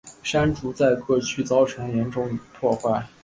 [0.23, 3.07] 山竹在各区造成严重破坏。